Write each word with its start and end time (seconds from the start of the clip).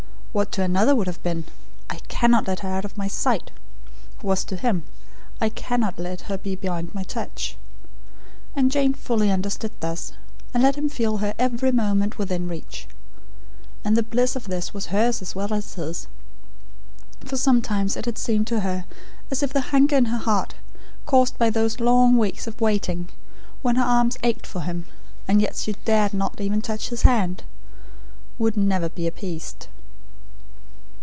What 0.33 0.53
to 0.53 0.61
another 0.63 0.95
would 0.95 1.07
have 1.07 1.21
been: 1.23 1.43
"I 1.89 1.97
cannot 2.07 2.47
let 2.47 2.61
her 2.61 2.69
out 2.69 2.85
of 2.85 2.95
my 2.95 3.09
sight," 3.09 3.51
was, 4.23 4.45
to 4.45 4.55
him, 4.55 4.83
"I 5.41 5.49
cannot 5.49 5.99
let 5.99 6.21
her 6.31 6.37
be 6.37 6.55
beyond 6.55 6.95
my 6.95 7.03
touch." 7.03 7.57
And 8.55 8.71
Jane 8.71 8.93
fully 8.93 9.29
understood 9.29 9.73
this; 9.81 10.13
and 10.53 10.63
let 10.63 10.77
him 10.77 10.87
feel 10.87 11.17
her 11.17 11.33
every 11.37 11.73
moment 11.73 12.17
within 12.17 12.47
reach. 12.47 12.87
And 13.83 13.97
the 13.97 14.03
bliss 14.03 14.37
of 14.37 14.45
this 14.45 14.73
was 14.73 14.85
hers 14.85 15.21
as 15.21 15.35
well 15.35 15.53
as 15.53 15.73
his; 15.73 16.07
for 17.25 17.35
sometimes 17.35 17.97
it 17.97 18.05
had 18.05 18.17
seemed 18.17 18.47
to 18.47 18.61
her 18.61 18.85
as 19.29 19.43
if 19.43 19.51
the 19.51 19.75
hunger 19.75 19.97
in 19.97 20.05
her 20.05 20.17
heart, 20.17 20.55
caused 21.05 21.37
by 21.37 21.49
those 21.49 21.81
long 21.81 22.15
weeks 22.15 22.47
of 22.47 22.61
waiting, 22.61 23.09
when 23.61 23.75
her 23.75 23.83
arms 23.83 24.15
ached 24.23 24.47
for 24.47 24.61
him, 24.61 24.85
and 25.27 25.41
yet 25.41 25.57
she 25.57 25.73
dared 25.83 26.13
not 26.13 26.39
even 26.39 26.61
touch 26.61 26.87
his 26.87 27.01
hand, 27.01 27.43
would 28.39 28.55
never 28.55 28.87
be 28.87 29.05
appeased. 29.05 29.67